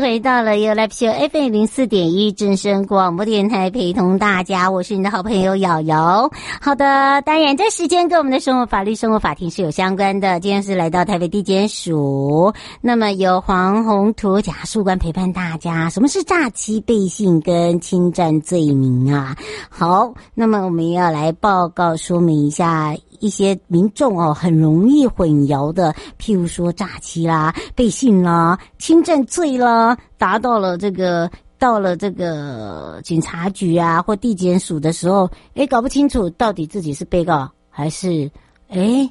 [0.00, 6.30] 回到了 You Live Show FM 零四点一正声广播电台，陪同大家，我是你的好朋友瑶瑶。
[6.60, 10.38] 好的，当然这时间跟我们的生活法律生活法庭是有相关的。
[10.40, 15.88] 今天是来到台北地检署，那么由黄宏图检察官陪伴大家。
[15.88, 19.36] 什么是诈欺、背信跟侵占罪名啊？
[19.70, 22.94] 好，那么我们要来报告说明一下。
[23.20, 38.30] 一些民众哦，很容易混淆的，譬如说诈欺啦、背信啦、侵占罪啦，达到了这个到了这个警察局啊或地检署的时候，诶，搞不清楚到底自己是被告还是
[38.68, 39.10] 哎，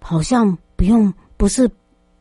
[0.00, 1.70] 好像不用不是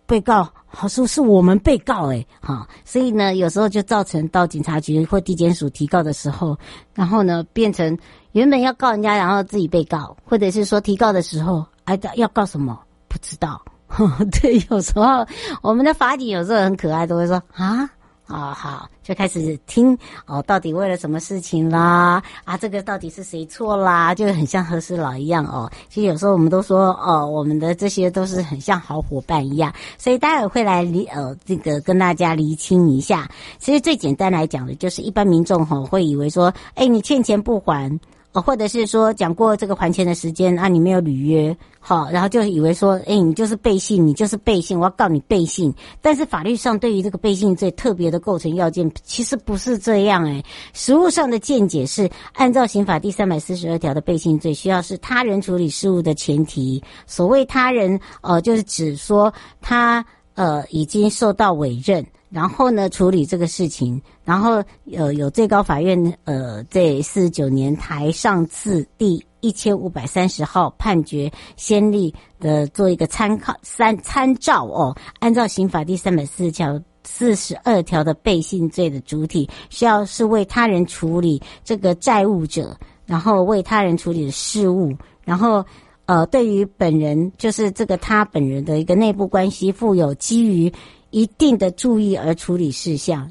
[0.05, 6.57] 被告，好说是我们被告诶，哈，所以呢，有时候就造成到警察局或地检署提告的时候，
[6.93, 7.97] 然后呢变成。
[8.33, 13.63] 原本要告人家，然后自己被告，或者是说提告的时候，哎，要告什么不知道。
[13.85, 15.23] 呵 呵对，有时候
[15.61, 17.87] 我们的法警有时候很可爱，都会说啊。
[18.25, 22.23] 啊、哦，好，就开始听哦，到底为了什么事情啦？
[22.45, 24.15] 啊，这个到底是谁错啦？
[24.15, 25.69] 就很像和事佬一样哦。
[25.89, 33.29] 其实有时候我们都说哦，我们的这些都是很像好伙伴一样，所以待会会来理呃这个跟大家厘清一下。
[33.59, 37.99] 其实最简单来讲的就是，一般民众吼、哦、会以为说，哎，你欠钱不还。
[38.33, 45.71] 哦，或者是说讲过这个还钱的时间啊，你没有履约，好，然后就以为说，哎，你就是背信，你就是背信，我要告你背信。
[46.01, 50.43] 但是法律上对于这个背信罪特别的构成要件，其实不是这样哎。
[50.73, 56.83] 实务上的见解是，按照刑法第三百四十二条的背信罪，需要是他人处理事务的前提。
[57.05, 62.03] 所谓他人，呃，就是指说他呃已经受到委任。
[62.33, 74.97] 然后呢，处理这个事情，然后呃，有最高法院呃，在四十九年台上字第一千五百三十号判决先例的做一个参考三参照哦。
[75.19, 84.91] 按照刑法第三百四十条四十二条的背信罪的主体，需要是为他人处理这个债务者，然后为他人处理的事务，
[85.23, 85.63] 然后
[86.07, 90.73] 呃，对于本人就是这个他本人的一个内部关系，负有基于。
[91.13, 93.29] 一定的注意而处理事项，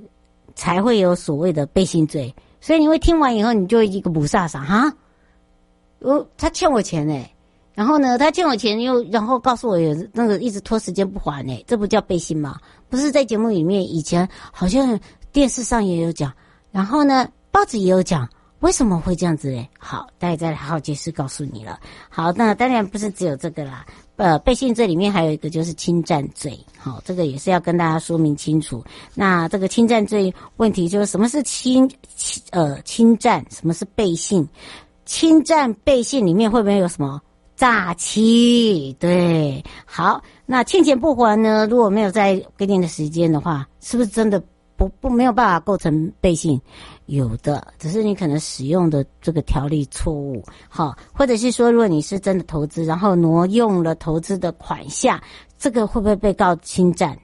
[0.54, 2.32] 才会有所谓的背信罪。
[2.60, 4.94] 所以你会听完以后，你就一个不飒傻哈，
[5.98, 7.34] 哦，他欠我钱哎，
[7.74, 12.56] 然后呢，他欠我钱又然后告诉我有那个一直拖时间不还哎，这不叫背信吗？
[12.88, 14.96] 不是在节目里面以前好像
[15.32, 16.32] 电视上也有讲，
[16.70, 18.28] 然后呢，报纸也有讲。
[18.60, 19.68] 为什么会这样子嘞？
[19.76, 21.80] 好，大家再好好解释告诉你了。
[22.08, 23.84] 好，那当然不是只有这个啦。
[24.16, 26.58] 呃，背信罪里面还有一个就是侵占罪。
[26.76, 28.84] 好，这个也是要跟大家说明清楚。
[29.14, 34.46] 那这个侵占罪问题就是什么是侵侵呃侵占，什么是背信？
[35.04, 37.20] 侵占背信里面会不会有什么
[37.56, 38.94] 诈欺？
[39.00, 41.66] 对，好，那欠钱不还呢？
[41.66, 44.42] 如果没有在规定的时间的话，是不是真的
[44.76, 46.60] 不不没有办法构成背信？
[47.12, 55.20] 有的，只是你可能使用的这个条例错误，好，或者是说，如果你是真的投资，然后挪用了投资的款项，
[55.58, 57.18] 这个会不会被告侵占？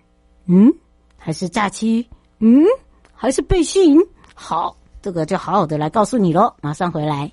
[0.44, 0.70] 嗯，
[1.16, 2.06] 还是诈欺？
[2.38, 2.62] 嗯，
[3.14, 3.98] 还是背信？
[4.34, 7.32] 好，这个就好好的来告诉你喽，马上回来。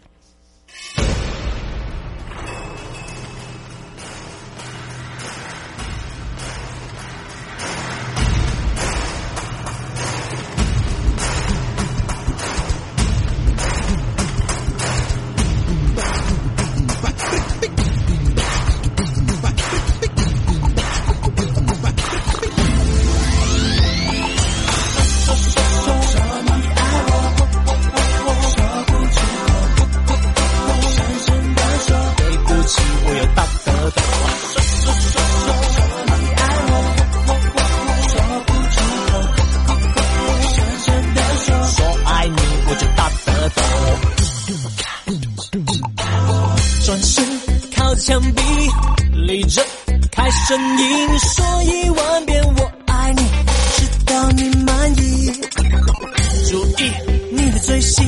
[48.05, 48.41] 墙壁，
[49.13, 49.63] 立着
[50.11, 53.23] 开声音，说一万遍我爱你，
[53.77, 55.31] 直到你满意。
[56.47, 56.91] 注意
[57.31, 58.05] 你的嘴型，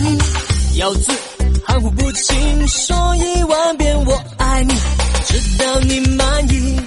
[0.76, 1.12] 咬字
[1.66, 4.74] 含糊不清，说一万遍我爱你，
[5.26, 6.80] 直到你满意。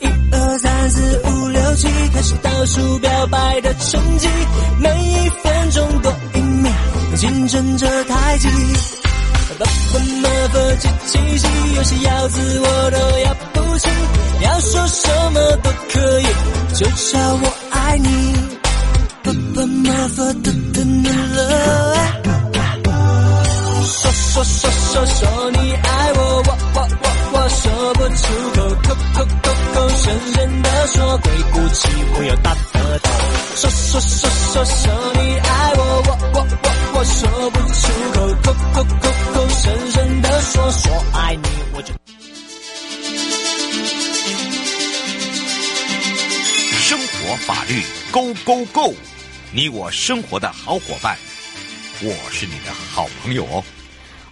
[0.00, 4.26] 一二三四五六七，开始倒数表白的成绩，
[4.80, 6.72] 每一分钟多一秒，
[7.14, 8.48] 竞争着太极。
[9.64, 13.88] 不分么分几七夕，有些要字我都要不起，
[14.42, 16.26] 要说什么都可以，
[16.74, 18.06] 就叫我爱你。
[19.22, 21.38] 不分么分的的了，
[23.84, 25.20] 说说说说说
[25.52, 27.62] 你爱我，我我我我说
[27.94, 28.22] 不出
[28.54, 30.02] 口，口口口口深
[30.34, 31.80] 深的说，鬼哭泣
[32.16, 32.58] 我要大舌
[33.02, 33.06] 头。
[33.54, 35.21] 说说说说说你
[47.46, 48.94] 法律 Go Go Go，
[49.52, 51.16] 你我生活的好伙伴，
[52.00, 53.64] 我是你的好朋友哦。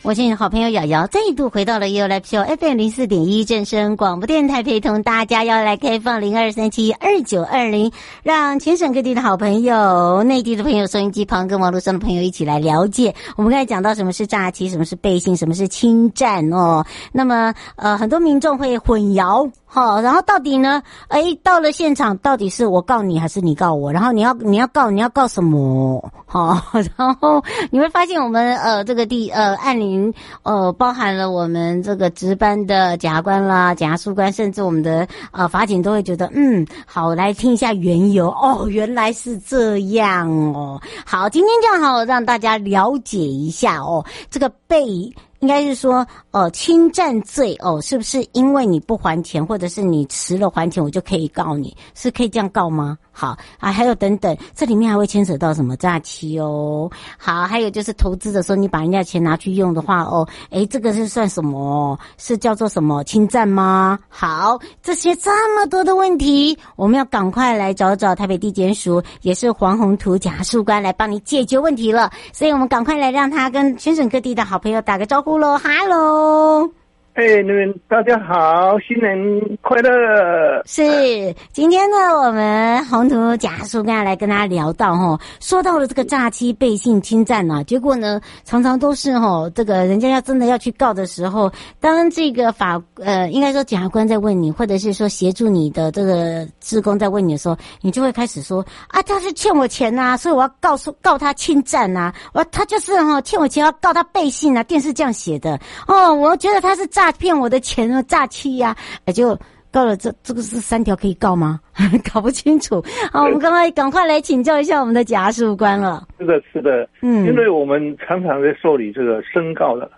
[0.03, 7.93] 我是你的好朋友瑶瑶，再一度回到了 ULPPO FM 零四点一正声广播电台，陪同大家要来开放零二三七二九二零，
[8.23, 13.15] 让全省各地的好朋友、内地的朋友、收音机旁跟网络上的朋友一起来了解。
[13.37, 16.87] 我们刚才讲到什么是诈欺，什么是背信，什么是侵占哦。
[17.13, 19.51] 那么呃，很多民众会混淆。
[19.73, 20.83] 好，然后到底呢？
[21.07, 23.93] 哎，到了现场，到底是我告你还是你告我？
[23.93, 26.13] 然后你要你要告你要告什么？
[26.27, 26.61] 好，
[26.97, 27.41] 然后
[27.71, 30.13] 你会发现我们呃这个地呃案情
[30.43, 40.83] 呃包含了我们这个值班的检察官啦、检察官，甚至我们的呃法警都会觉得嗯好，来听一下缘由哦，原来是这样哦。
[41.07, 45.15] 好，今天这样好让大家了解一下哦，这个被。
[45.41, 51.75] 应该是说，呃，侵占罪哦，是不是因为你不还钱，或者是你迟了还钱，我就可以告你？
[51.95, 52.97] 是可以这样告吗？
[53.13, 56.91] 好啊，还有等等，这里面还会牵扯到什么诈欺哦？
[57.19, 61.99] 好，还有就是投资的时候，你把人家钱拿去用的话哦，诶，这个是算什么？
[62.19, 63.99] 是叫做什么侵占吗？
[64.09, 72.11] 好，这些这么多的问题，我们要赶快来找找台北地检署，也是黄宏图检察官来帮你解决问题了。
[72.33, 75.30] 所以我们赶快来让他跟全省各地的好朋友打个招呼。
[75.39, 76.71] 喽哈喽，
[77.15, 80.63] 哎，你们大家好，新年快乐！
[80.65, 105.59] 是今天呢，我们宏图检察事官来跟大家聊到哈，说到了这个诈欺、背信、侵占呐，结果呢，常常都是哈，这个人家要真的要去告的时候，当这个法呃，应该说检察官在问你，或者是说协助你的这个职工在问你的时候，你就会开始说啊，他是欠我钱呐，所以我要告诉告他侵占呐，我他就是哈欠我钱要告他背信呐，电视这样写的
[105.89, 108.75] 哦，我觉得他是诈骗我的钱啊，诈欺呀，
[109.07, 109.39] 也就
[109.73, 111.61] 告了这这个是三条可以告吗？
[112.13, 112.83] 搞不清楚。
[113.13, 116.03] 好，我们刚刚赶快来请教一下我们的检察事务官了。
[116.19, 119.89] 是的，是的，嗯，因为我们常常在受理这个申告的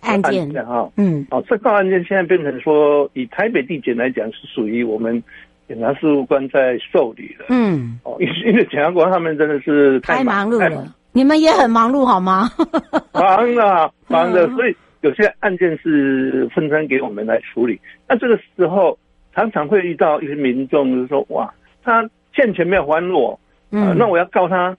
[0.00, 5.22] 案件哈，嗯，哦，申告案件现在变成说，以台北地检来讲，是属于我们
[5.68, 12.50] 检察事务官在受理的，嗯，哦，因因为检察官他们真的是太忙碌了，你们也很忙碌好吗？
[13.14, 14.76] 忙啊，忙的， 所以。
[15.04, 18.98] 有些案件是分摊给我们来处理，那这个时候
[19.34, 23.38] 常常会遇到一些民众，就是说，哇，他欠钱没有还我，
[23.70, 24.74] 嗯、呃，那我要告他，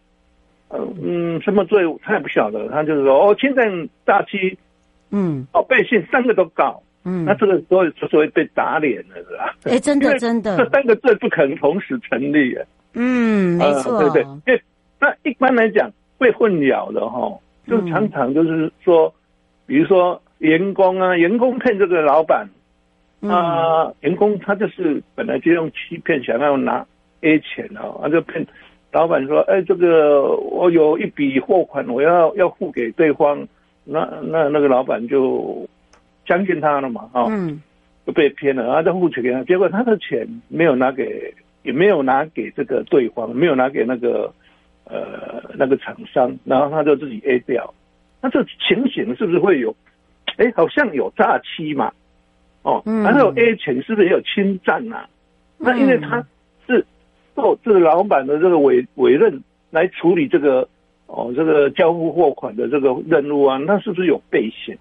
[0.70, 4.58] 呃、嗯，什么罪他也不晓得，他就是说，哦，侵占、诈欺，
[5.12, 9.56] 嗯，哦，背信，三个都告，嗯，那这个时候就会被打脸了，是吧？
[9.66, 12.58] 哎，真的真的，这三个罪不可能同时成立，
[12.96, 14.24] 嗯，没错，对不对？
[14.24, 14.62] 因为
[15.00, 17.32] 那一般来讲被混淆的哈，
[17.68, 19.14] 就常常就是说。
[19.68, 22.48] 比如说员工啊，员工骗这个老板，
[23.22, 26.86] 啊，员工他就是本来就用欺骗想要拿
[27.22, 28.46] A 钱啊，他就骗
[28.92, 33.48] 老板说，哎，这个我有一笔货款，我要要付给对方，
[33.84, 35.68] 那那那个老板就
[36.28, 37.26] 相信他了嘛，啊，
[38.06, 44.32] 就被骗了，然后就付钱给他，结果他的钱没有拿给，也没有拿给这个对方，没有拿给那个
[44.84, 47.74] 呃那个厂商，然后他就自己 A 掉。
[48.26, 49.76] 那这情形是不是会有？
[50.38, 51.92] 哎，好像有诈欺嘛，
[52.64, 55.10] 哦，然后有 A 钱是不是也有侵占呐、啊？
[55.60, 56.26] 那因为他
[56.66, 56.84] 是
[57.36, 60.68] 受这个老板的这个委委任来处理这个
[61.06, 64.76] 哦这个交付货款的这个任务啊，那是不是有背信？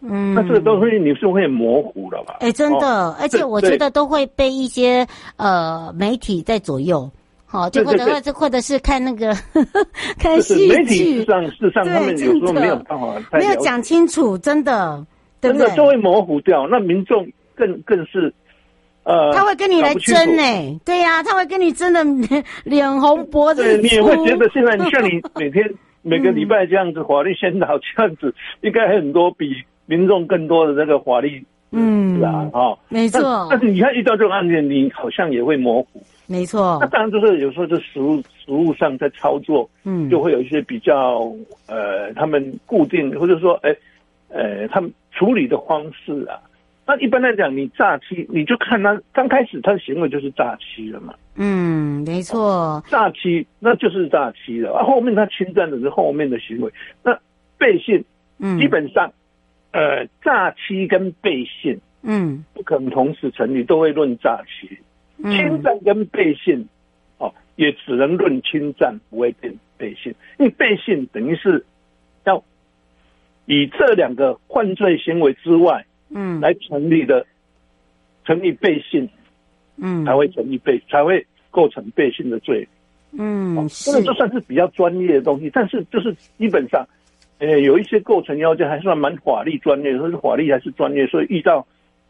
[0.00, 2.38] 嗯，那这个东西你是会模糊了吧？
[2.40, 7.08] 哎，真的，哦、而且我觉得都会被一些呃媒体在左右。
[7.50, 9.86] 好，就或者或者或者是看那个呵呵
[10.20, 15.04] 看戏剧，媒体事实上事实上他们有时候没有办法，没有讲清楚，真的？
[15.40, 16.66] 真的就会模糊掉。
[16.68, 18.32] 那民众更更是。
[19.04, 22.04] 呃，他会跟你来争呢、欸，对呀、啊，他会跟你争的
[22.64, 23.82] 脸红脖子粗。
[23.82, 25.64] 你也会觉得现在你 像你每天
[26.02, 29.54] 每个礼拜这样子法律宣导这样子，应该很多比
[29.86, 33.46] 民众更多的那个法律，嗯，是啊，哈，没错。
[33.48, 36.78] 但是你看遇到这种案件，你好像也会模糊，没错。
[36.80, 41.32] 那当然就是有时候就实物实物上在操作，嗯，就会有一些比较
[41.66, 43.74] 呃，他们固定或者说哎，
[44.28, 46.38] 呃，他们处理的方式啊。
[46.86, 51.14] 那一般来讲，你诈欺，你就看他刚开始他的行为就是诈欺了嘛。
[51.34, 52.82] 嗯，没错。
[52.88, 56.72] 诈欺那就是诈欺了，啊，后面他侵占的是后面的行为。
[57.02, 57.18] 那
[57.58, 58.02] 背信，
[58.38, 59.12] 嗯，基本上，
[59.72, 64.78] 呃，诈欺跟背信，嗯，不可能同时成立，都会论诈欺。
[65.22, 66.68] 侵占跟背信，
[67.18, 70.14] 哦，也只能论侵占，不会变背信。
[70.38, 71.64] 因为背信等于是
[72.24, 72.42] 要
[73.46, 75.84] 以这两个犯罪行为之外。
[76.10, 77.26] 嗯，来成立的，
[78.24, 79.06] 成立背信，
[79.76, 82.66] 嗯，才会成立背，才会构成背信的罪。
[83.12, 86.88] 嗯，这个就算是比较专业的东西，但是就是基本上，
[87.40, 91.66] 呃，有一些构成要件还算蛮法律专业，说是法律还是专业，所以遇到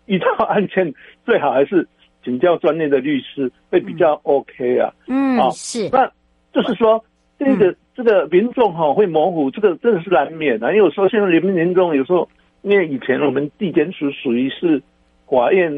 [0.06, 0.94] 遇到案件
[1.26, 1.88] 最好还是
[2.28, 4.92] 请教专业的律师会比较 OK 啊。
[5.06, 5.88] 嗯，啊，是。
[5.90, 6.12] 那
[6.52, 7.02] 就是说，
[7.38, 12.28] 这个这个民众哈会模糊，这个真的是难免的，因为有时候现在人民民众有时候。
[12.62, 14.82] 因为以前我们地检署属于是
[15.30, 15.72] 法院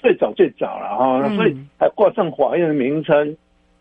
[0.00, 3.36] 最早最早了哈，所以还挂上法院的名称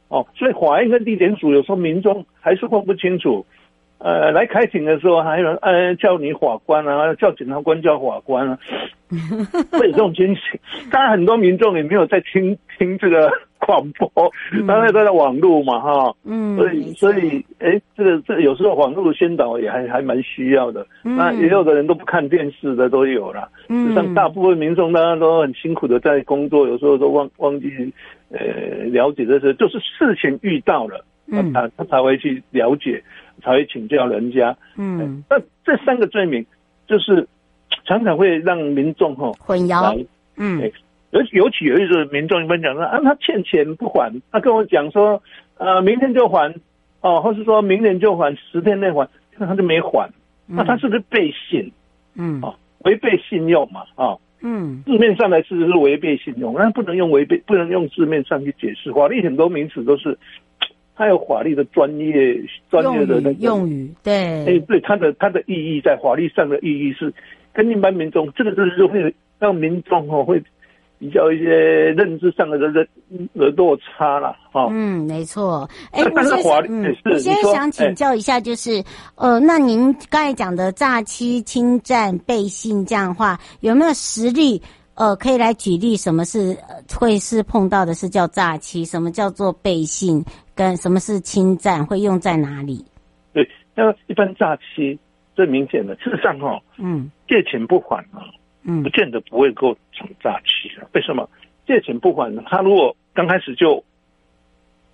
[0.10, 3.44] 哦，所以法院跟地检署有时候民众还是分不清楚。
[4.00, 8.60] 呃，来开庭的时候还有人呃叫你法官啊，叫检察官叫法官啊，
[9.72, 10.60] 会 有这种情形。
[10.92, 13.32] 当然很多民众也没有在听 听这个。
[13.58, 14.12] 广播，
[14.68, 20.86] 当然都在网络嘛，哈，嗯，所以所以，哎、欸，这个这个、有时候网络的宣导也还还蛮需要的。
[21.04, 27.72] 嗯、那也有的人都不看电视的都有了，嗯，像大部分民众大家都很辛苦的在工作，有时候都忘忘记
[28.30, 33.02] 呃了解这些，就是事情遇到了，嗯，他他才会去了解，
[33.42, 36.46] 才会请教人家，嗯，那这三个罪名
[36.88, 37.28] 就是
[37.86, 40.06] 常常会让民众哈混淆，
[40.38, 40.72] 嗯。
[41.12, 45.24] 尤尤其有一种民众一般讲说啊，他欠钱不还，他跟我讲说，
[45.58, 46.54] 呃，明天就还，
[47.00, 49.08] 哦，或是说明年就还，十天内还，
[49.40, 50.10] 他就没还，
[50.46, 51.72] 那他是不是背信？
[52.16, 58.92] 嗯，哦，违背信用嘛，啊，嗯，字面上来是是违背信用，那不能用违背，不能用字面上去解释。
[58.92, 60.18] 法律很多名词都是，
[60.96, 64.14] 它有法律的专业专业的那个用语，对，
[64.46, 67.14] 哎，对，它的它的意义在法律上的意义是
[67.54, 70.42] 跟一般民众，这个就是会让民众哦会。
[70.98, 71.46] 比较一些
[71.92, 72.88] 认知上的这个
[73.36, 74.70] 的落差了，哈。
[74.72, 75.70] 嗯，没错。
[75.92, 78.82] 哎，我先嗯，我先想请教一下，就是
[79.16, 84.60] 呃，那您刚才讲的诈欺、侵占、背信这样的话，有没有实例？
[84.96, 86.58] 呃，可以来举例，什么是
[86.98, 88.84] 会是碰到的是叫诈欺？
[88.86, 90.24] 什么叫做背信？
[90.56, 91.86] 跟什么是侵占？
[91.86, 92.84] 会用在哪里？
[93.34, 94.98] 对，那一般诈欺
[95.36, 98.24] 最明显的，事实上哈，嗯，借钱不还啊。
[98.68, 100.88] 嗯，不见得不会构成诈欺啊？
[100.94, 101.30] 为什么
[101.68, 102.42] 借钱不还呢？
[102.48, 103.84] 他如果刚开始就，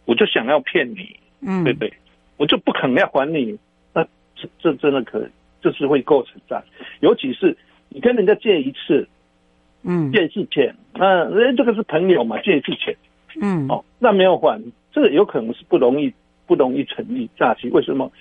[0.06, 1.94] 我就想要骗你，嗯，对不对？
[2.38, 3.58] 我就不肯要还你，
[3.94, 4.04] 那
[4.36, 5.30] 这这真的可以，
[5.62, 6.84] 就是会构成诈欺。
[7.00, 7.56] 尤其是
[7.88, 9.08] 你跟人家借一次，
[9.84, 12.96] 嗯，借一次钱，啊，人家这个是朋友嘛，借一次钱，
[13.42, 14.62] 嗯，哦，那没有还，
[14.92, 16.14] 这个有可能是不容易
[16.46, 17.70] 不容易成立诈欺。
[17.70, 18.12] 为什么？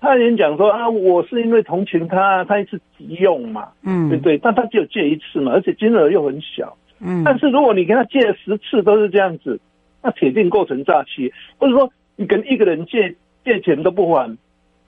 [0.00, 4.36] 他人讲说啊，我是因为同情他，他一次急用嘛，嗯，对不对？
[4.36, 7.22] 但他只有借一次嘛，而且金额又很小，嗯。
[7.24, 9.58] 但是如果你跟他借了十次都是这样子，
[10.02, 11.32] 那铁定构成诈欺。
[11.58, 14.30] 或者说你跟一个人借借钱都不还，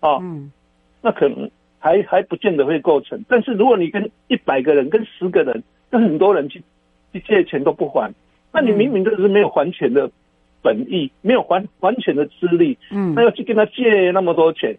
[0.00, 0.52] 啊，嗯，
[1.00, 3.24] 那可能还还不见得会构成。
[3.26, 5.62] 但是如果你跟一百个人、跟十个人、
[5.96, 6.62] 跟很多人去
[7.12, 8.12] 去借钱都不还，
[8.52, 10.10] 那你明明就是没有还钱的
[10.62, 14.76] 本意，没有还还钱的资历，嗯，那要去跟他借那么多钱。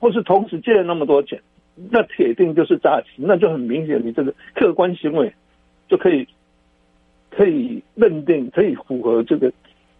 [0.00, 1.40] 或是同时借了那么多钱，
[1.88, 5.32] 那铁定就是诈欺，那就很明显，你这个客观行为
[5.88, 6.28] 就可以
[7.30, 9.50] 可以认定，可以符合这个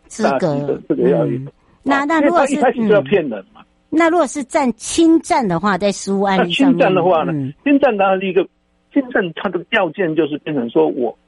[0.09, 1.49] 诈欺的这个要领。
[1.83, 3.63] 那那如果是一开始就要骗人嘛？
[3.89, 7.33] 那如果是占侵占的话，在实务案例上面，侵占的话呢？
[7.63, 8.47] 侵占当然是一个
[8.95, 11.19] 侵占，它的要件就是变成说我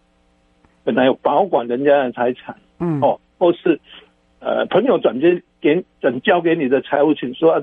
[0.84, 3.78] 本来有保管人家的财产，嗯哦，或是
[4.38, 7.62] 呃朋友转接给转交给你的财务，请说。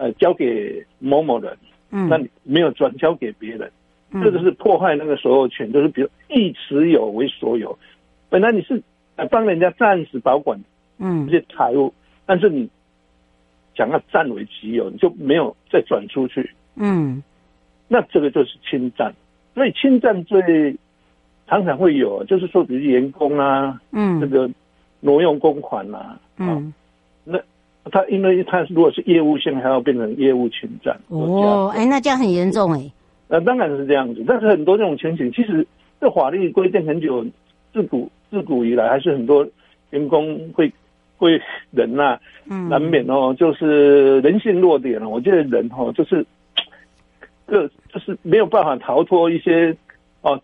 [0.00, 1.58] 呃，交给某某人，
[1.90, 3.68] 嗯，那你没有转交给别人，
[4.12, 7.76] 嗯，这个是破坏那个所有权，就是比如一持有为所有。
[8.30, 8.80] 本来你是
[9.16, 10.56] 呃帮人家暂时保管，
[10.98, 11.92] 嗯，这些财务，
[12.26, 12.70] 但是你
[13.74, 17.20] 想要占为己有，你就没有再转出去，嗯，
[17.88, 19.12] 那这个就是侵占。
[19.58, 20.76] 所以侵占罪
[21.48, 24.48] 常常会有，就是说比如员工啊，嗯，这个
[25.00, 26.72] 挪用公款啊，嗯，
[27.24, 27.40] 那
[27.90, 30.96] 他因为他如果是业务性，还要变成业务侵占。
[31.08, 32.88] 哦，哎，那这样很严重哎。
[33.26, 35.66] 那当然是这样子，但是很多这种情形，其实
[36.00, 37.26] 这法律规定很久，
[37.72, 39.44] 自古自古以来还是很多
[39.90, 40.72] 员工会
[41.16, 41.40] 会
[41.72, 42.16] 人呐、
[42.48, 45.08] 啊，难免哦，就是人性弱点了。
[45.08, 46.24] 我觉得人哦，就是
[47.48, 49.76] 个就是没有办法逃脱一些
[50.22, 50.40] 哦，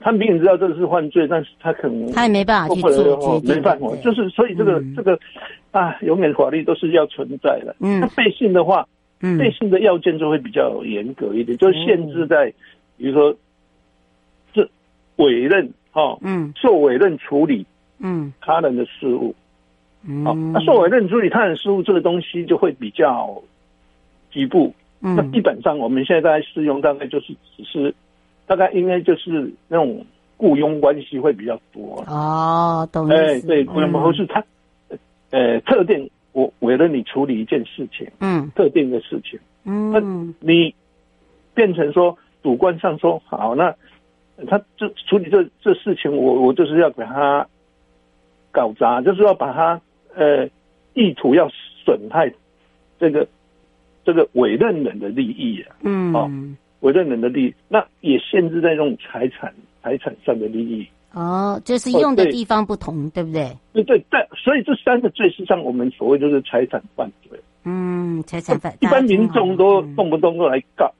[0.00, 5.18] 他明明知道这个是犯罪，但是他可能他也没办法去做决定，没办法，就是所以这个、嗯、这个
[5.70, 7.76] 啊，永远法律都是要存在的。
[7.80, 8.86] 嗯，那背信的话。
[9.20, 12.54] 嗯，背信的要件就会比较严格一点，嗯、就是限制在，
[12.96, 13.36] 比如说，
[14.52, 14.64] 这
[15.16, 17.66] 委任哈，嗯，受委任处理，
[17.98, 19.34] 嗯，他人的事务，
[20.06, 23.42] 嗯，好，那受委任处理他人事务这个东西就会比较
[24.30, 27.94] 局部，嗯，那基本上我们现在在适用，大概就是只是，
[28.46, 30.04] 大概应该就是那种
[30.36, 32.04] 雇佣关系会比较多。
[32.06, 34.44] 哦，懂了，哎，对，雇佣或是他，
[35.30, 36.10] 呃，特定。
[36.32, 39.98] 我为了你处理一件事情，嗯，特定的事情，嗯，那
[40.38, 40.72] 你
[41.52, 43.74] 变成说主观上说好，那
[44.46, 47.44] 他就处理这这事情，我我就是要给他
[48.52, 49.80] 搞砸，就是要把他
[50.14, 50.48] 呃
[50.94, 51.48] 意图要
[51.84, 52.32] 损害
[53.00, 53.26] 这个
[54.08, 56.30] 这个委任人的利益啊，嗯，哦，
[56.80, 60.88] 委任人的利益，那也限制在这种财产财产上的利益。
[61.12, 63.56] 哦，就是用的地方不同，哦、对，对不对？
[63.74, 67.38] 对对，但所以这三个罪，实际上我们所谓就是财产犯罪。
[67.64, 70.90] 嗯，财产犯罪，一般民众都动不动都来告。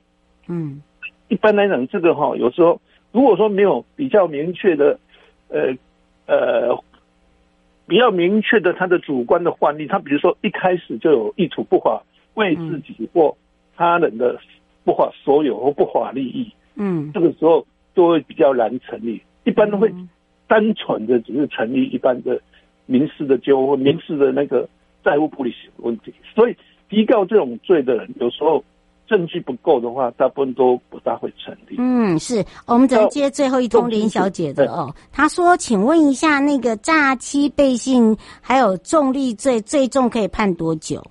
[0.49, 0.83] 嗯，
[1.29, 2.79] 一般来讲，这个哈，有时候
[3.11, 4.99] 如果说没有比较明确的，
[5.49, 5.75] 呃
[6.27, 6.79] 呃，
[7.87, 12.03] 比较明确的他的主观的犯例，他比如说一开始就有意图不法，
[12.39, 13.37] 为自己或
[13.77, 14.39] 他人的
[14.85, 19.21] 不法所有或不法利益，嗯，这个时候就会比较难成立。
[19.45, 19.93] 一般都会
[20.47, 22.41] 单纯的只是成立一般的
[22.87, 24.69] 民事的纠纷、民事的那个
[25.05, 26.57] 债务不履行问题，所以
[26.89, 28.63] 提告这种罪的人，有时候
[29.07, 31.77] 证据不够的话，大部分都不大会成立。
[31.79, 41.03] 嗯，是我们再接最后一通林小姐的哦，她说：“请问一下，那个诈欺背信还有重利罪，最重可以判多久？”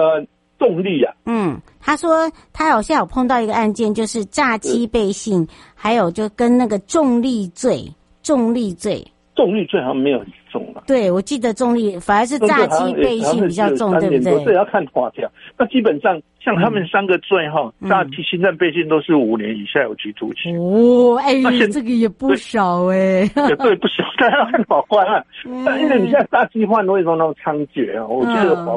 [0.00, 0.26] 呃。
[0.58, 7.84] 重力啊，嗯，他说他好像有碰到一个案件，就是诈欺背信，是还有就跟那个重力罪，
[8.24, 9.06] 重力罪，
[9.36, 10.82] 重力罪好像没有很重啊。
[10.84, 14.44] 对，我记得重力反而是诈欺背信比较重，对不对？
[14.46, 15.30] 这要看法条。
[15.56, 20.58] 那基本上像他们三个罪哈，诈欺、侵占、背信都是五年以下有期徒刑。
[20.58, 23.28] 哦，哎，这个也不少哎，也，
[23.62, 25.22] 对，不少，但要看法官啊。
[25.64, 28.04] 但因为你现在诈欺犯为什么那么猖獗啊？
[28.08, 28.76] 我觉得法。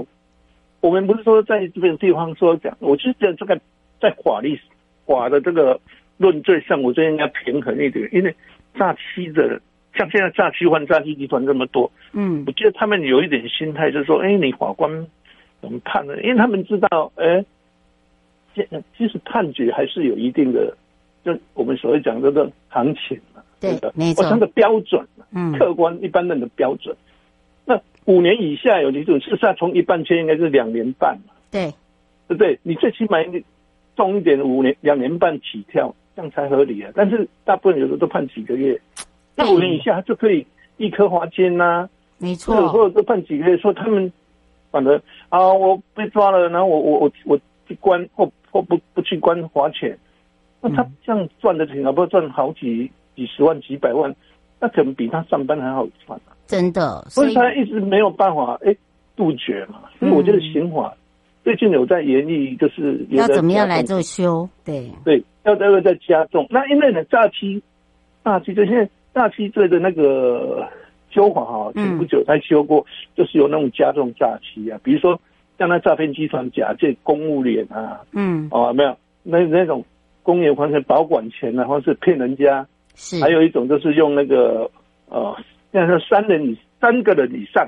[0.82, 3.60] 我们不是说在这边地方说讲，我就是觉得这个
[4.02, 4.60] 在法律
[5.06, 5.80] 法的这个
[6.18, 8.36] 论罪上，我觉得应该平衡一点，因为
[8.74, 9.62] 诈欺的
[9.96, 14.90] 像现在诈欺犯、诈欺集团这么多，嗯，我觉得他们有一点心态，就是说，哎，你法官
[15.62, 16.20] 怎么判呢？
[16.24, 17.46] 因为他们知道，哎，
[18.56, 18.68] 其
[18.98, 20.76] 其实判决还是有一定的，
[21.24, 26.96] 就我们所谓讲的这个行情嘛，对的，没错，我的标准，嗯，客观一般人的标准。
[28.12, 31.34] 五年以下有期徒刑，事实上从一半签应该是两年半嘛？
[31.50, 31.72] 对，
[32.28, 32.60] 对不对？
[32.64, 33.20] 你最起码
[33.96, 36.92] 重一点，五年两年半起跳，这样才合理啊。
[36.94, 38.78] 但是大部分有时候都判几个月，
[39.36, 40.46] 那五年以下就可以
[40.76, 44.12] 一颗罚金呐，没错，或者都判几个月，说他们
[44.72, 49.98] 反正啊，我被抓了，然后我我我我去关或或不不去关罚钱，
[50.60, 54.14] 那他这样赚的钱啊，不赚好几几十万几百万，
[54.60, 56.31] 那可能比他上班还好赚啊。
[56.52, 58.76] 真的，所以他一直没有办法哎
[59.16, 59.84] 杜绝嘛。
[59.98, 60.94] 所以我觉得刑法
[61.46, 64.50] 最近有在严厉，就是要怎么样来做修？
[64.66, 66.46] 对对，要这个在加重。
[66.50, 67.64] 那因为呢，诈欺
[68.26, 70.68] 诈欺，就现在诈欺罪的那个
[71.10, 72.86] 修法哈，前不久才修过，
[73.16, 75.18] 就是有那种加重诈欺啊，比如说
[75.58, 79.86] 像那诈骗集团假借公务员啊，嗯，哦，没有那那种
[80.22, 84.70] 公务员保管钱啊，或是骗人家，是还有一种就是用那个
[85.08, 85.34] 呃。
[85.74, 87.68] 像是三人以三个人以上，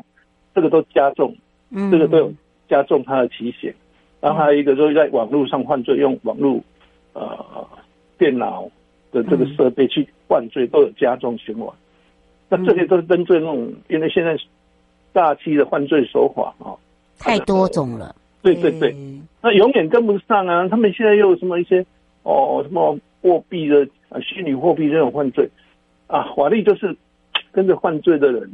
[0.53, 1.35] 这个都加重，
[1.71, 2.33] 嗯，这个都有
[2.67, 3.73] 加重他的期限。
[4.19, 6.59] 然后还有一个就是在网络上犯罪，用网络
[7.13, 7.67] 呃
[8.17, 8.69] 电脑
[9.11, 11.73] 的这个设备去犯罪，都有加重刑罚。
[12.49, 14.37] 那这些都是针对那种，因为现在
[15.11, 16.75] 大气的犯罪手法啊，
[17.19, 18.15] 太多种了。
[18.41, 18.93] 对对对，
[19.41, 20.67] 那永远跟不上啊！
[20.67, 21.85] 他们现在又有什么一些
[22.23, 25.49] 哦什么货币的啊虚拟货币这种犯罪
[26.07, 26.95] 啊，法律就是。
[27.53, 28.49] 跟着犯罪的人，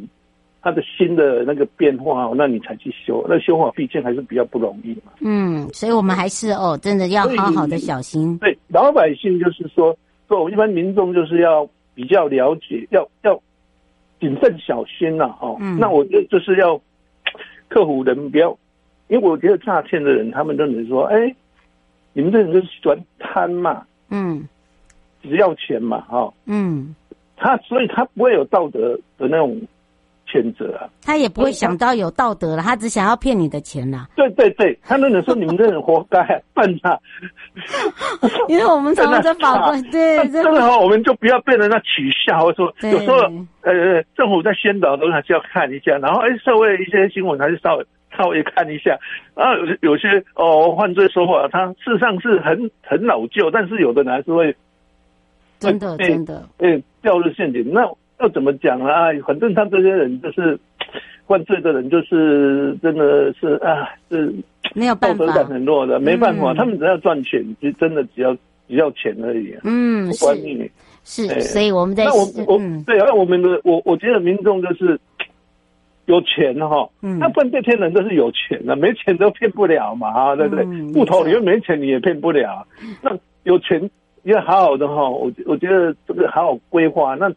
[0.61, 5.13] 他的心的那个变化，那你才去修，那修法毕竟还是比较不容易嘛。
[5.21, 8.37] 嗯，所以我们还是哦，真的要好好的小心。
[8.39, 13.41] 对，老百姓就是说，做，一般民众就是要比较了解，要要
[14.19, 16.79] 谨慎小心呐、啊，哦、嗯，那我觉得就是要
[17.69, 18.49] 克服人不要，
[19.07, 21.35] 因为我觉得诈骗的人，他们都能说，哎、欸，
[22.11, 24.45] 你们这人就是喜欢贪嘛，嗯，
[25.23, 26.93] 只要钱嘛，哈、哦，嗯，
[27.39, 29.59] 他所以他不会有道德的那种。
[30.31, 34.05] 谴责啊，他也不会想到有道德了，他只想要骗你的钱呐。
[34.15, 36.21] 对对对，他那种说你们这人活该，
[36.53, 36.95] 笨啊！
[38.47, 43.17] 因为我们常常在法官，对，真的哈，我们就不要被人家取笑，或者说有时候
[43.61, 48.95] 呃，政府在宣导的时候还是要看一下，然后哎，社会一些新闻还是稍微稍微看一下。
[49.33, 54.55] 然后有有些哦犯罪手法，他事实上是很很老旧，但是有的人还是会
[55.59, 57.89] 真的真的哎掉入陷阱那。
[58.21, 59.07] 要怎么讲啊？
[59.25, 60.59] 反正他这些人就是
[61.25, 64.35] 犯罪的人，就是真的是啊，是
[64.75, 68.35] 没有办法，道德感很弱的，没办法，嗯、他们只要赚钱，就真的只要
[68.67, 69.55] 只要钱而已。
[69.63, 70.69] 嗯，管你
[71.05, 74.99] 是，是，所以我们在那我我、嗯、对，那我们的我我觉得民众就是
[76.07, 80.65] 有钱哈，嗯，那犯罪天人都是有钱的，没钱都骗不了嘛，啊，对不对？
[80.91, 82.67] 户头里面没钱你也骗不了，
[83.01, 83.89] 那有钱
[84.23, 87.31] 要好好的哈，我我觉得这个好好规划那。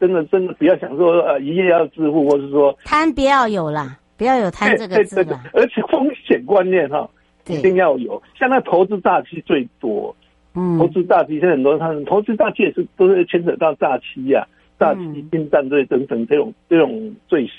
[0.00, 5.42] 真的，真的不要想说呃一夜要致富，或是说贪不要有啦，不要有贪这个字啦。
[5.52, 7.10] 而且风险观念哈，
[7.48, 8.22] 一定要有。
[8.38, 10.14] 像那投资诈欺最多，
[10.54, 14.46] 嗯，投资诈欺现在很多，他们投资诈欺也是都是牵扯到诈欺呀、
[14.78, 15.00] 诈欺、
[15.32, 17.50] 侵占罪等等这种这种罪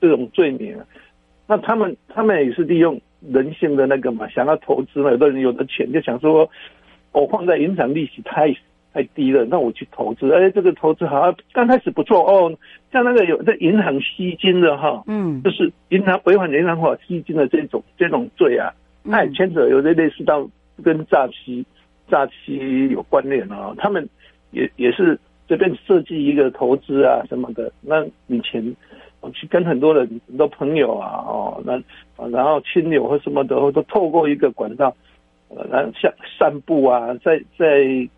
[0.00, 0.76] 这种罪名。
[1.46, 3.00] 那他们他们也是利用
[3.30, 6.50] 人性的那个嘛，想要投资嘛，有的人有的钱就想说，
[7.12, 8.54] 我放在银行利息太。
[8.90, 12.52] 太低了，那我去投资，哎，这个投资好像刚开始不错哦。
[12.90, 18.72] 像那个有在银行吸金的哈，嗯，就是银行违反银行法吸金的这种这种罪啊，
[19.04, 20.48] 它也牵扯有些类似到
[20.82, 21.64] 跟诈欺
[22.10, 23.72] 诈欺有关联啊。
[23.76, 24.08] 他们
[24.52, 25.16] 也也是
[25.46, 28.74] 这边设计一个投资啊什么的，那以前
[29.20, 31.80] 我去跟很多人很多朋友啊哦，那
[32.30, 34.96] 然后亲友或什么的都透过一个管道，呃，
[35.70, 38.08] 然后像散步啊，在在。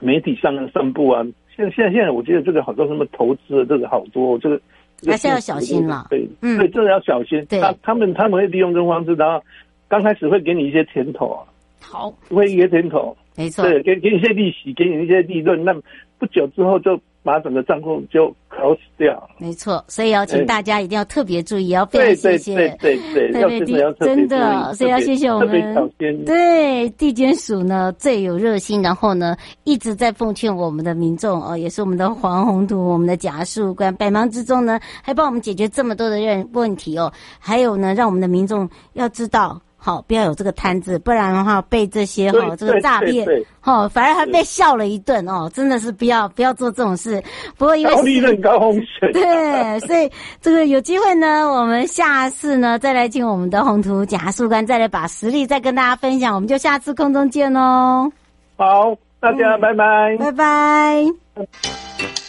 [0.00, 1.24] 媒体上的散步啊，
[1.56, 4.60] 现现在现在我觉得这个好多什么投资的这个好多，这个
[5.06, 6.08] 还是要小心了。
[6.10, 7.42] 对，嗯，对，真的要小心。
[7.46, 9.42] 对，他他们他们会利用这种方式，然后
[9.88, 11.40] 刚开始会给你一些甜头啊，
[11.80, 15.72] 好，会一些甜头，没错，对，给给你一些利息，给你一些利润，那
[16.18, 17.00] 不久之后就。
[17.24, 25.90] 把整个账户就 close 掉，没错，所以要请大家一定要特别注意，要非常谢谢，对对对真的，所以要谢谢我们，
[26.26, 29.34] 对地检署呢最有热心，然后呢
[29.64, 39.58] 一直在奉劝我们的民众哦，也是我们的黄宏图，我们的贾事官，百忙之中呢还帮我们解决这么多的任问题哦，还有呢让我们的民众要知道。
[39.84, 43.28] 好，不要有这个摊子，不然的话被这些哈这个诈骗，
[43.60, 47.22] 哈反而还被笑了一顿哦，真的是不要不要做这种事。
[47.58, 58.10] 不过因为高利润高风险，对，所以这个有机会呢，我们下次呢再来请我们的宏图贾树干再来把实力再跟大家分享，我们就下次空中见哦。
[58.56, 62.23] 好，大家拜拜，拜拜。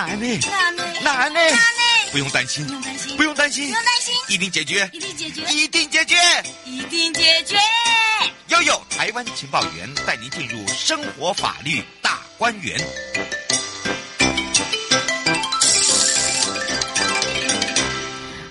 [0.00, 0.08] 办？
[0.08, 0.40] 难呢？
[0.46, 0.84] 难呢？
[1.02, 1.40] 难呢？
[2.12, 3.72] 不用担心，不用担心，不用担心，
[4.28, 6.16] 一定解决，一定解决，一定解决，
[6.64, 7.56] 一定解决。
[8.48, 12.78] 悠悠台湾情报员带您进入生活法律大观园。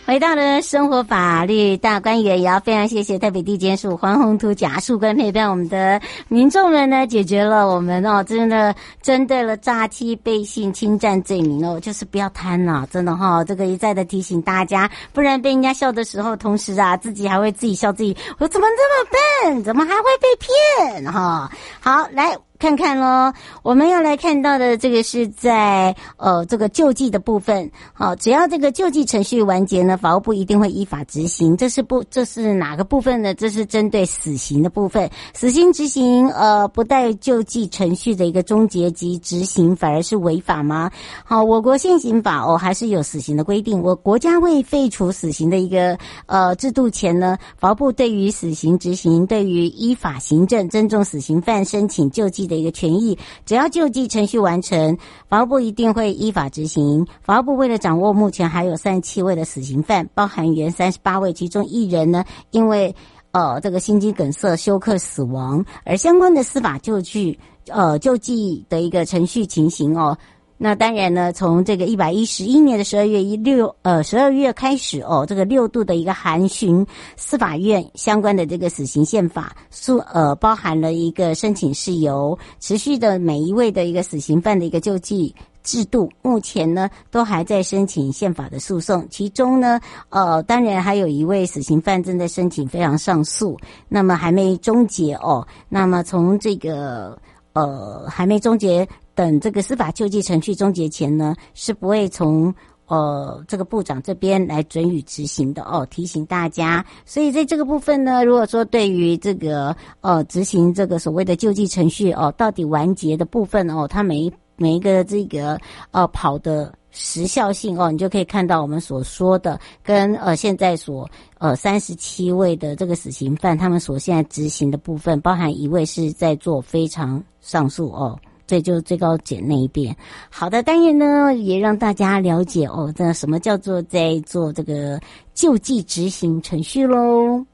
[0.10, 21.52] 回到了生活法律大观园，也要非常谢谢台北地检署黄宏图检事官陪伴我们的民众们呢，解决了我们哦，真的针对了诈欺、背信、侵占罪名哦，就是不要贪呐，真的哈、哦，这个一再的提醒大家，不然被人家笑的时候，同时啊，自己还会自己笑自己，我怎么这么笨，怎么还会被骗哈？
[21.82, 22.36] 好，来。
[22.60, 23.32] 看看喽，
[23.64, 27.72] 我们要来看到的这个是在呃这个救济的部分。
[27.94, 31.56] 好，只要这个救济程序完结呢，法务部一定会依法执行。
[31.56, 33.34] 这是不，这是哪个部分呢？
[33.34, 35.10] 这是针对死刑的部分。
[35.34, 40.92] 死刑执行呃不带救济程序的一个终结及执行，反而是违法吗？
[41.24, 43.82] 好，我国现行法哦还是有死刑的规定。
[43.82, 54.98] 我国家未废除死刑的一个呃制度前呢，法务部对于死刑执行，对于依法行政尊重死刑犯申请救济的一个权益，只要救济程序完成，
[55.30, 57.08] 法务部一定会依法执行。
[57.22, 62.94] 法务部为了掌握目前还有三十七位的死刑犯，包含原三十八位，其中一人呢，因为
[63.32, 70.18] 呃这个心肌梗塞休克死亡，而相关的司法救济呃救济的一个程序情形哦。
[70.62, 85.34] 那当然呢，从这个一百一十一年的十二月一六呃十二月开始哦，这个六度的一个函询司法院相关的这个死刑宪法，诉呃包含了一个申请事由，持续的每一位的一个死刑犯的一个救济。
[85.62, 95.46] 制度目前呢都还在申请宪法的诉讼，其中呢，呃，当然还有一位死刑犯正在申请非常上诉，那么还没终结哦。
[95.68, 97.20] 那么从这个
[97.54, 98.88] 呃还没终结，
[99.20, 102.56] 等这个司法救济程序终结前呢，是不会从
[102.88, 105.86] 呃这个部长这边来准予执行的哦。
[105.92, 114.32] 提醒大家，所以在这个部分呢，如果说对于这个呃执行这个所谓的救济程序哦，到底完结的部分哦，他没。
[114.62, 115.58] 每一个这个
[115.92, 128.20] 呃跑的时效性哦，你就可以看到我们所说的跟呃现在所呃三十七位的这个死刑犯，他们所现在执行的部分，包含一位是在做非常上诉哦，
[128.50, 129.96] 这就最高检那一边。
[130.32, 135.00] 好的，当然呢也让大家了解哦，这什么叫做在做这个
[135.36, 137.46] 救济执行程序喽。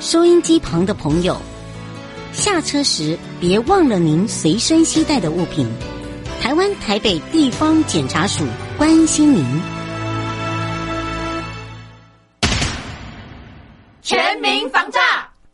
[0.00, 1.36] 收音机旁的朋友。
[2.32, 5.66] 下车时别忘了您随身携带的物品。
[6.40, 8.44] 台湾台北地方检察署
[8.78, 9.44] 关心您。
[14.00, 15.00] 全民防诈，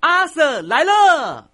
[0.01, 1.54] 阿 Sir 来了。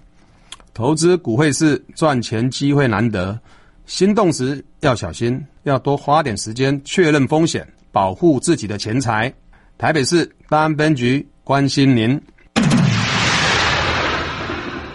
[0.73, 3.37] 投资股汇市赚钱机会难得，
[3.85, 9.31] 心动时要小心，要多花点时间确认风险，保护自己的钱财。
[9.77, 12.19] 台北市大安分局关心您。